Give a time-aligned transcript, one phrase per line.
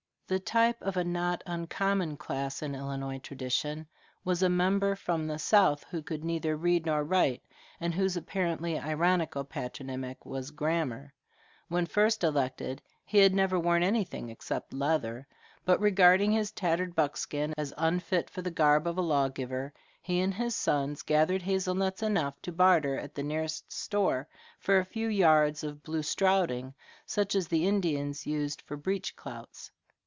[0.27, 3.85] The type of a not uncommon class in Illinois tradition
[4.23, 7.43] was a member from the South who could neither read nor write,
[7.81, 11.13] and whose apparently ironical patronymic was Grammar.
[11.67, 15.27] When first elected he had never worn anything except leather;
[15.65, 20.33] but regarding his tattered buckskin as unfit for the garb of a lawgiver, he and
[20.33, 24.29] his sons gathered hazelnuts enough to barter at the nearest store
[24.59, 26.73] for a few yards of blue strouding
[27.05, 29.69] such as the Indians used for breech clouts.